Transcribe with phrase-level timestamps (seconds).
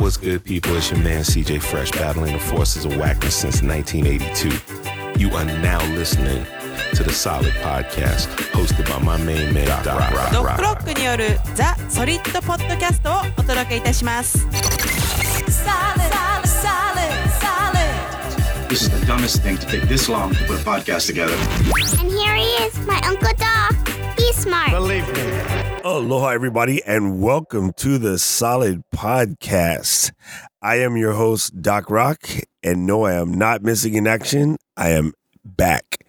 [0.00, 0.76] What's good, people?
[0.76, 5.18] It's your man CJ Fresh battling the forces of wackness since 1982.
[5.18, 6.44] You are now listening
[6.94, 10.32] to the Solid Podcast, hosted by my main man, Doc Rock.
[10.32, 14.46] ドッグロックによるザ・ソリッドポッドキャストをお届けいたします。
[15.46, 18.68] Solid, solid, solid, solid.
[18.68, 21.34] This is the dumbest thing to take this long to put a podcast together.
[22.00, 23.74] And here he is, my Uncle Doc.
[24.18, 24.70] He's smart.
[25.83, 30.11] Aloha, everybody, and welcome to the Solid Podcast.
[30.61, 32.29] I am your host, Doc Rock,
[32.61, 34.57] and no, I am not missing in action.
[34.77, 35.13] I am
[35.43, 36.05] back.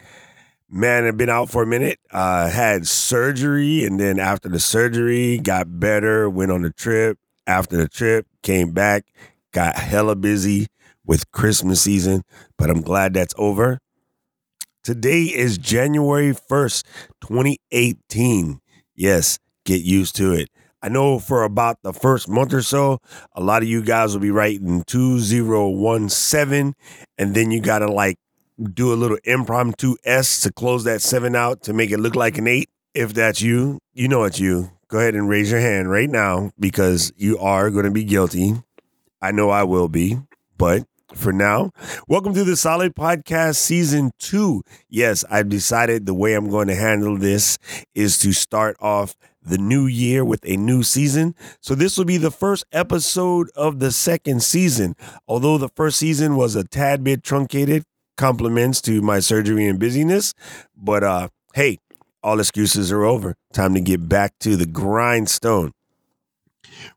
[0.69, 1.99] Man, I've been out for a minute.
[2.11, 7.19] Uh, had surgery, and then after the surgery, got better, went on the trip.
[7.47, 9.07] After the trip, came back,
[9.53, 10.67] got hella busy
[11.07, 12.25] with Christmas season,
[12.59, 13.79] but I'm glad that's over.
[14.85, 16.85] Today is January 1st,
[17.23, 18.61] 2018.
[18.95, 20.49] Yes, get used to it.
[20.83, 22.99] I know for about the first month or so,
[23.35, 26.75] a lot of you guys will be writing 2017,
[27.19, 28.19] and then you got to like
[28.75, 32.37] do a little impromptu S to close that seven out to make it look like
[32.37, 32.69] an eight.
[32.95, 34.73] If that's you, you know it's you.
[34.89, 38.55] Go ahead and raise your hand right now because you are going to be guilty.
[39.23, 40.19] I know I will be,
[40.59, 40.85] but
[41.15, 41.71] for now,
[42.09, 44.63] welcome to the Solid Podcast Season 2.
[44.89, 47.57] Yes, I've decided the way I'm going to handle this
[47.95, 51.35] is to start off the new year with a new season.
[51.61, 54.95] So this will be the first episode of the second season.
[55.27, 57.85] Although the first season was a tad bit truncated,
[58.17, 60.35] compliments to my surgery and busyness,
[60.77, 61.79] but uh hey,
[62.23, 63.35] all excuses are over.
[63.53, 65.73] Time to get back to the grindstone.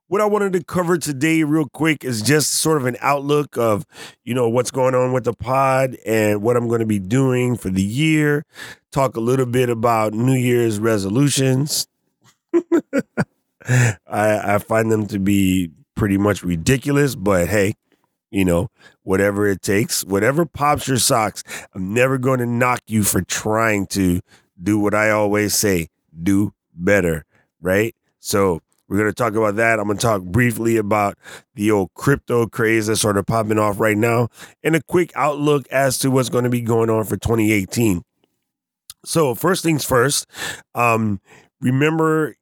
[0.08, 3.86] What I wanted to cover today, real quick, is just sort of an outlook of,
[4.24, 7.58] you know, what's going on with the pod and what I'm going to be doing
[7.58, 8.46] for the year.
[8.92, 11.88] Talk a little bit about New Year's resolutions.
[14.08, 17.74] I, I find them to be pretty much ridiculous, but hey,
[18.32, 18.70] you know,
[19.04, 21.44] whatever it takes, whatever pops your socks.
[21.74, 24.20] I'm never going to knock you for trying to
[24.62, 25.88] do what I always say
[26.22, 27.26] do better,
[27.62, 27.96] right?
[28.20, 29.80] So, we're going to talk about that.
[29.80, 31.18] I'm going to talk briefly about
[31.56, 34.30] the old crypto craze that's sort of popping off right now
[34.64, 38.04] and a quick outlook as to what's going to be going on for 2018.
[39.04, 40.28] So, first things first,
[40.76, 41.20] um,
[41.62, 42.36] remember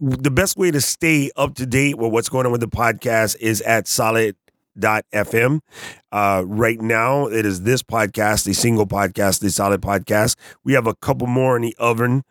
[0.00, 3.36] the best way to stay up to date with what's going on with the podcast
[3.40, 5.60] is at solid.fm.
[6.12, 10.36] Uh, right now, it is this podcast, a single podcast, the solid podcast.
[10.64, 12.24] We have a couple more in the oven.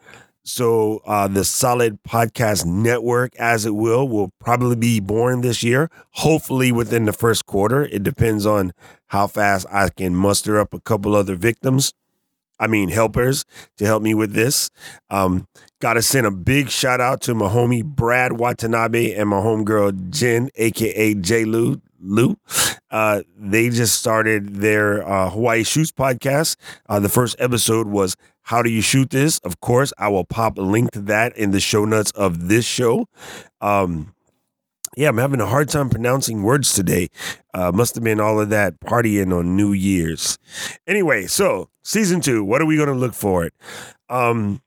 [0.44, 5.89] So uh, the Solid Podcast Network, as it will, will probably be born this year.
[6.12, 7.84] Hopefully within the first quarter.
[7.84, 8.72] It depends on
[9.07, 11.94] how fast I can muster up a couple other victims.
[12.59, 13.45] I mean helpers
[13.78, 14.69] to help me with this.
[15.09, 15.47] Um,
[15.79, 20.09] Got to send a big shout out to my homie Brad Watanabe and my homegirl
[20.09, 21.81] Jenn, aka J Lou.
[22.00, 22.38] Lou,
[22.91, 26.56] uh, they just started their uh, Hawaii Shoots podcast.
[26.88, 29.39] Uh, the first episode was how do you shoot this?
[29.39, 32.66] Of course, I will pop a link to that in the show notes of this
[32.66, 33.07] show.
[33.62, 34.13] Um,
[34.97, 37.09] yeah, I'm having a hard time pronouncing words today.
[37.53, 40.40] Uh, must have been all of that partying on New Year's.
[40.88, 43.46] Anyway, so season two, what are we going to look for?
[43.46, 43.53] It,
[44.09, 44.59] um,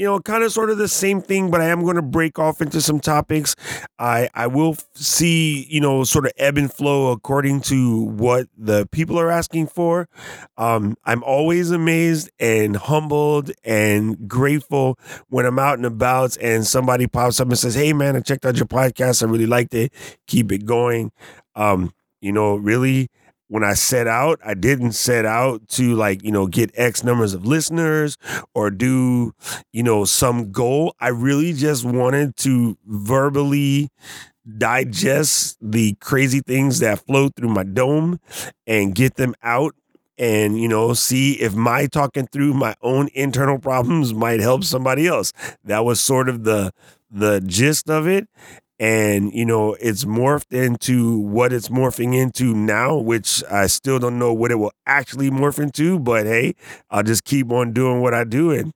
[0.00, 2.38] you know, kind of sort of the same thing, but I am going to break
[2.38, 3.54] off into some topics.
[3.98, 8.88] I I will see, you know, sort of ebb and flow according to what the
[8.92, 10.08] people are asking for.
[10.56, 17.06] Um, I'm always amazed and humbled and grateful when I'm out and about and somebody
[17.06, 19.22] pops up and says, "Hey, man, I checked out your podcast.
[19.22, 19.92] I really liked it.
[20.26, 21.12] Keep it going."
[21.54, 23.10] Um, you know, really
[23.50, 27.34] when I set out, I didn't set out to like, you know, get X numbers
[27.34, 28.16] of listeners
[28.54, 29.34] or do,
[29.72, 30.94] you know, some goal.
[31.00, 33.88] I really just wanted to verbally
[34.56, 38.20] digest the crazy things that flow through my dome
[38.68, 39.74] and get them out
[40.18, 45.06] and you know see if my talking through my own internal problems might help somebody
[45.06, 45.32] else
[45.64, 46.72] that was sort of the
[47.10, 48.28] the gist of it
[48.80, 54.18] and you know it's morphed into what it's morphing into now which i still don't
[54.18, 56.54] know what it will actually morph into but hey
[56.90, 58.72] i'll just keep on doing what i do and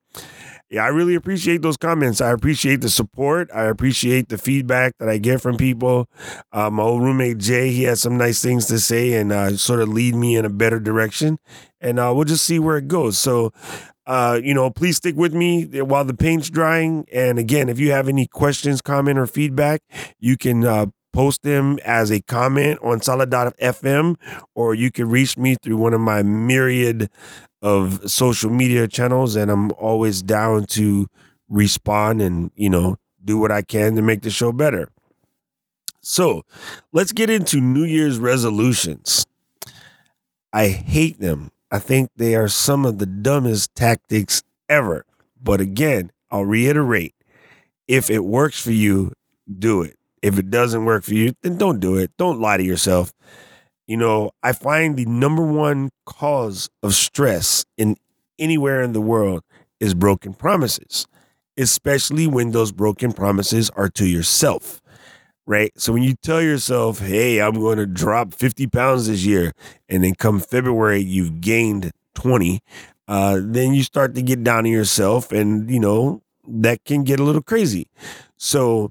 [0.69, 2.21] yeah i really appreciate those comments.
[2.21, 3.51] I appreciate the support.
[3.55, 6.09] I appreciate the feedback that i get from people.
[6.53, 9.81] Uh, my old roommate jay he had some nice things to say and uh, sort
[9.81, 11.39] of lead me in a better direction
[11.81, 13.19] and uh, we'll just see where it goes.
[13.19, 13.53] So
[14.07, 17.07] uh, you know, please stick with me while the paint's drying.
[17.13, 19.83] And again, if you have any questions, comment, or feedback,
[20.19, 24.17] you can uh, post them as a comment on solid.fm,
[24.55, 27.11] or you can reach me through one of my myriad
[27.63, 29.37] of social media channels.
[29.37, 31.07] And I'm always down to
[31.49, 34.91] respond and, you know, do what I can to make the show better.
[36.03, 36.43] So
[36.93, 39.25] let's get into New Year's resolutions.
[40.53, 41.51] I hate them.
[41.75, 45.05] I think they are some of the dumbest tactics ever.
[45.43, 47.17] But again, I'll reiterate
[47.89, 49.11] if it works for you,
[49.59, 49.97] do it.
[50.23, 52.13] If it doesn't work for you, then don't do it.
[52.17, 53.13] Don't lie to yourself.
[53.89, 57.97] You know, I find the number one cause of stress in
[58.39, 59.43] anywhere in the world
[59.81, 61.09] is broken promises,
[61.59, 64.81] especially when those broken promises are to yourself
[65.47, 65.73] right?
[65.77, 69.53] So when you tell yourself, hey, I'm going to drop 50 pounds this year,
[69.89, 72.61] and then come February, you've gained 20,
[73.07, 77.21] uh, then you start to get down on yourself, and, you know, that can get
[77.21, 77.89] a little crazy.
[78.37, 78.91] So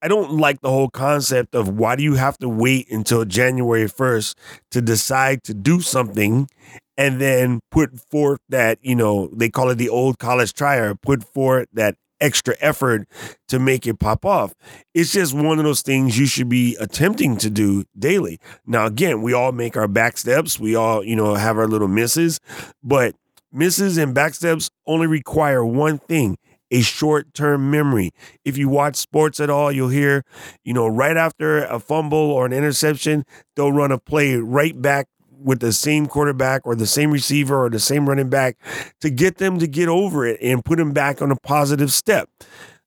[0.00, 3.86] I don't like the whole concept of why do you have to wait until January
[3.86, 4.34] 1st
[4.70, 6.48] to decide to do something
[6.96, 11.24] and then put forth that, you know, they call it the old college trier, put
[11.24, 13.08] forth that extra effort
[13.48, 14.54] to make it pop off.
[14.94, 18.40] It's just one of those things you should be attempting to do daily.
[18.66, 20.58] Now, again, we all make our back steps.
[20.58, 22.40] We all, you know, have our little misses,
[22.82, 23.14] but
[23.52, 26.36] misses and back steps only require one thing
[26.70, 28.10] a short term memory.
[28.44, 30.24] If you watch sports at all, you'll hear,
[30.64, 33.24] you know, right after a fumble or an interception,
[33.56, 35.08] they'll run a play right back
[35.42, 38.56] with the same quarterback or the same receiver or the same running back
[39.00, 42.28] to get them to get over it and put them back on a positive step.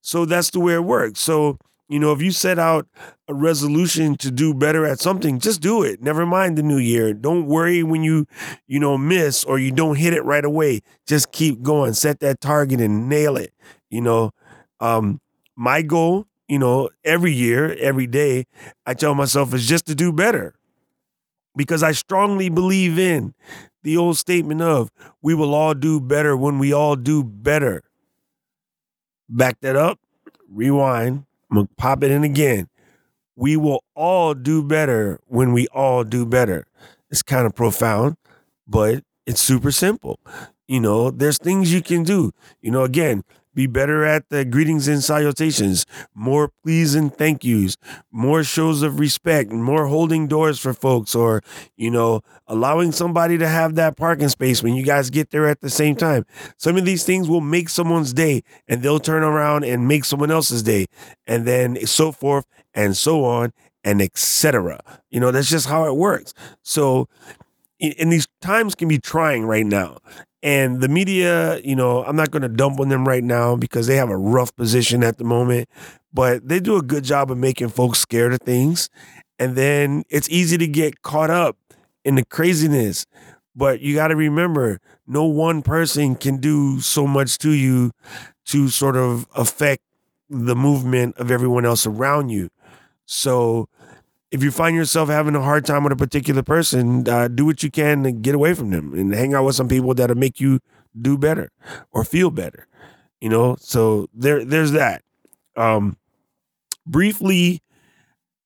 [0.02, 1.20] So that's the way it works.
[1.20, 1.58] So,
[1.88, 2.88] you know, if you set out
[3.28, 6.02] a resolution to do better at something, just do it.
[6.02, 7.14] Never mind the new year.
[7.14, 8.26] Don't worry when you,
[8.68, 10.82] you know, miss or you don't hit it right away.
[11.06, 11.94] Just keep going.
[11.94, 13.54] Set that target and nail it.
[13.90, 14.32] You know,
[14.80, 15.20] um,
[15.56, 18.46] my goal, you know, every year, every day,
[18.86, 20.56] I tell myself is just to do better
[21.56, 23.34] because I strongly believe in
[23.84, 27.84] the old statement of we will all do better when we all do better.
[29.30, 30.00] Back that up,
[30.50, 32.68] rewind, I'm gonna pop it in again.
[33.36, 36.66] We will all do better when we all do better.
[37.10, 38.18] It's kind of profound,
[38.68, 40.20] but it's super simple.
[40.72, 42.32] You know, there's things you can do.
[42.62, 45.86] You know, again, be better at the greetings and salutations,
[46.16, 47.76] more please and thank yous,
[48.10, 51.42] more shows of respect, more holding doors for folks, or,
[51.76, 55.60] you know, allowing somebody to have that parking space when you guys get there at
[55.60, 56.26] the same time.
[56.56, 60.32] Some of these things will make someone's day and they'll turn around and make someone
[60.32, 60.86] else's day,
[61.28, 63.52] and then so forth and so on
[63.84, 64.80] and etc.
[65.10, 66.34] You know, that's just how it works.
[66.64, 67.10] So,
[67.82, 69.98] and these times can be trying right now.
[70.44, 73.88] And the media, you know, I'm not going to dump on them right now because
[73.88, 75.70] they have a rough position at the moment,
[76.14, 78.90] but they do a good job of making folks scared of things.
[79.38, 81.58] And then it's easy to get caught up
[82.04, 83.06] in the craziness.
[83.56, 87.92] But you got to remember, no one person can do so much to you
[88.46, 89.84] to sort of affect
[90.30, 92.50] the movement of everyone else around you.
[93.06, 93.68] So
[94.32, 97.64] if you find yourself having a hard time with a particular person, uh, do what
[97.64, 100.40] you can to get away from them and hang out with some people that'll make
[100.40, 100.60] you
[101.00, 101.50] do better
[101.92, 102.68] or feel better.
[103.20, 105.04] You know, so there there's that.
[105.56, 105.98] Um
[106.86, 107.62] briefly,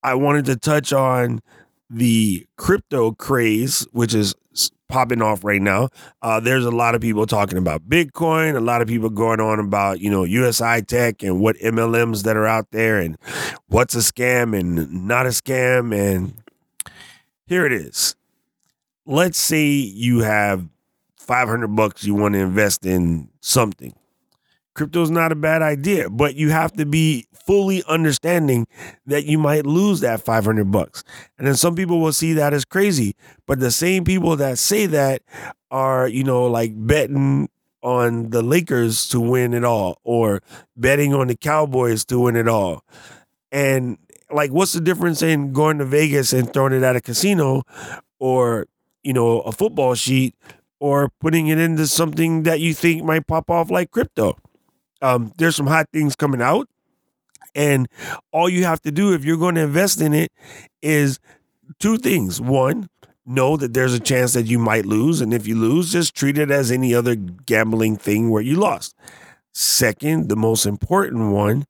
[0.04, 1.42] I wanted to touch on
[1.90, 4.36] the crypto craze, which is
[4.88, 5.90] popping off right now.
[6.22, 9.60] Uh, there's a lot of people talking about Bitcoin, a lot of people going on
[9.60, 13.18] about, you know, USI Tech and what MLMs that are out there and
[13.68, 15.94] what's a scam and not a scam.
[15.96, 16.34] And
[17.48, 18.16] here it is.
[19.06, 20.68] Let's say you have
[21.18, 23.94] 500 bucks you want to invest in something
[24.76, 28.68] crypto's not a bad idea, but you have to be fully understanding
[29.06, 31.04] that you might lose that 500 bucks.
[31.38, 33.16] And then some people will see that as crazy,
[33.48, 35.22] but the same people that say that
[35.72, 37.50] are, you know, like betting
[37.82, 40.42] on the Lakers to win it all or
[40.76, 42.84] betting on the Cowboys to win it all.
[43.52, 43.98] And
[44.32, 47.64] like what's the difference in going to Vegas and throwing it at a casino
[48.20, 48.66] or,
[49.04, 50.36] you know, a football sheet
[50.80, 54.36] or putting it into something that you think might pop off like crypto?
[55.06, 56.68] Um, there's some hot things coming out.
[57.54, 57.88] And
[58.34, 60.32] all you have to do if you're going to invest in it
[60.82, 61.20] is
[61.80, 62.42] two things.
[62.42, 62.90] One,
[63.26, 65.22] know that there's a chance that you might lose.
[65.22, 68.96] And if you lose, just treat it as any other gambling thing where you lost.
[69.54, 71.66] Second, the most important one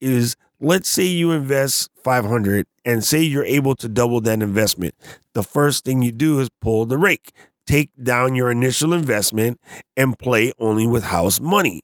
[0.00, 4.94] is let's say you invest 500 and say you're able to double that investment.
[5.34, 7.32] The first thing you do is pull the rake.
[7.66, 9.60] Take down your initial investment
[9.96, 11.82] and play only with house money.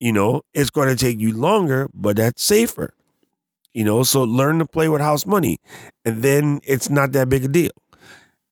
[0.00, 2.94] You know, it's going to take you longer, but that's safer.
[3.74, 5.58] You know, so learn to play with house money,
[6.04, 7.70] and then it's not that big a deal.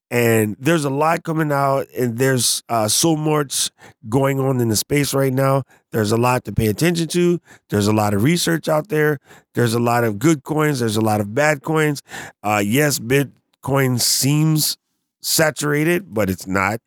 [0.09, 3.71] And there's a lot coming out, and there's uh, so much
[4.09, 5.65] going on in the space right now.
[5.91, 7.41] There's a lot to pay attention to.
[7.71, 9.19] There's a lot of research out there.
[9.55, 10.79] There's a lot of good coins.
[10.79, 12.03] There's a lot of bad coins.
[12.43, 14.79] Uh, yes, Bitcoin seems
[15.21, 16.81] saturated, but it's not.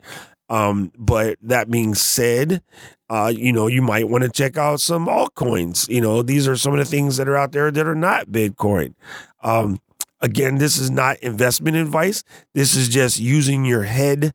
[0.48, 2.62] Um, but that being said,
[3.10, 5.89] uh, you know, you might want to check out some altcoins.
[5.89, 8.28] You know, these are some of the things that are out there that are not
[8.28, 8.94] Bitcoin.
[9.42, 9.80] Um,
[10.22, 12.24] again, this is not investment advice.
[12.54, 14.34] This is just using your head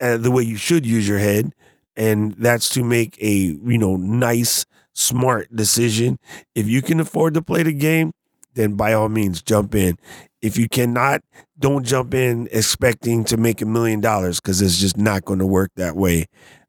[0.00, 1.52] uh, the way you should use your head,
[1.96, 6.18] and that's to make a you know nice, smart decision.
[6.54, 8.12] If you can afford to play the game,
[8.54, 9.98] then by all means jump in.
[10.42, 11.22] If you cannot,
[11.58, 15.46] don't jump in expecting to make a million dollars because it's just not going to
[15.46, 16.26] work that way.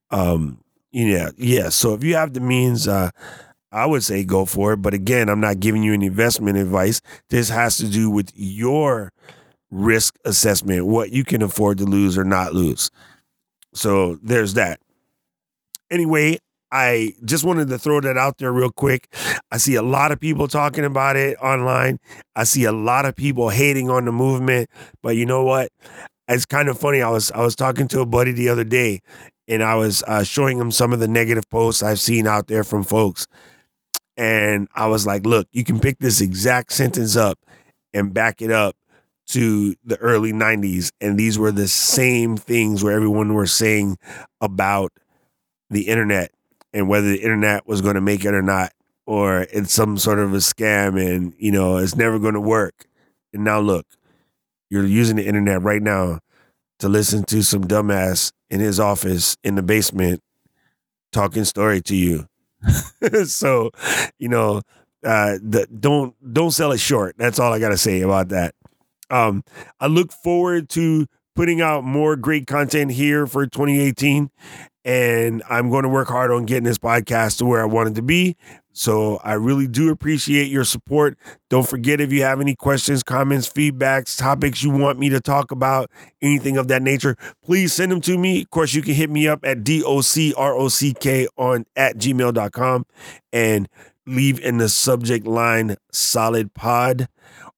[0.10, 0.60] Um,
[0.92, 1.70] yeah, yeah.
[1.70, 3.12] So if you have the means, uh,
[3.72, 4.78] I would say go for it.
[4.78, 7.02] But again, I'm not giving you any investment advice.
[7.30, 9.12] This has to do with your
[9.70, 12.90] risk assessment, what you can afford to lose or not lose.
[13.74, 14.80] So there's that.
[15.92, 16.38] Anyway,
[16.72, 19.14] I just wanted to throw that out there real quick.
[19.52, 22.00] I see a lot of people talking about it online.
[22.36, 24.70] I see a lot of people hating on the movement,
[25.02, 25.70] but you know what?
[26.28, 27.02] It's kind of funny.
[27.02, 29.02] I was I was talking to a buddy the other day,
[29.48, 32.64] and I was uh, showing him some of the negative posts I've seen out there
[32.64, 33.28] from folks,
[34.18, 37.40] and I was like, "Look, you can pick this exact sentence up
[37.94, 38.76] and back it up
[39.28, 43.98] to the early '90s, and these were the same things where everyone were saying
[44.42, 44.92] about
[45.70, 46.32] the internet
[46.74, 48.72] and whether the internet was going to make it or not,
[49.06, 52.86] or it's some sort of a scam and, you know, it's never going to work.
[53.34, 53.86] And now look,
[54.70, 56.20] you're using the internet right now
[56.80, 60.22] to listen to some dumbass in his office in the basement
[61.12, 62.28] talking story to you.
[63.26, 63.72] so,
[64.20, 64.62] you know,
[65.04, 67.16] uh, the, don't don't sell it short.
[67.18, 68.56] That's all I got to say about that.
[69.10, 69.44] Um,
[69.80, 74.30] I look forward to putting out more great content here for 2018
[74.88, 77.96] and I'm going to work hard on getting this podcast to where I want it
[77.96, 78.38] to be.
[78.72, 81.18] So I really do appreciate your support.
[81.50, 85.52] Don't forget if you have any questions, comments, feedbacks, topics you want me to talk
[85.52, 85.92] about,
[86.22, 88.44] anything of that nature, please send them to me.
[88.44, 92.86] Of course, you can hit me up at D-O-C-R-O-C-K on at gmail.com
[93.34, 93.68] and
[94.06, 97.10] leave in the subject line solid pod.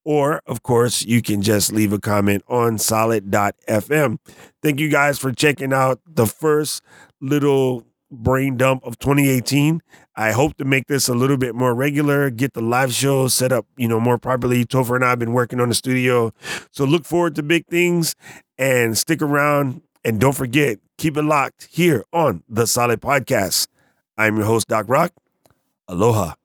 [0.03, 4.17] Or, of course, you can just leave a comment on solid.fm.
[4.63, 6.81] Thank you guys for checking out the first
[7.21, 9.81] little brain dump of 2018.
[10.15, 13.51] I hope to make this a little bit more regular, get the live show set
[13.51, 14.65] up, you know, more properly.
[14.65, 16.33] Topher and I have been working on the studio.
[16.71, 18.15] So look forward to big things
[18.57, 19.81] and stick around.
[20.03, 23.67] And don't forget, keep it locked here on the Solid Podcast.
[24.17, 25.13] I'm your host, Doc Rock.
[25.87, 26.38] Aloha.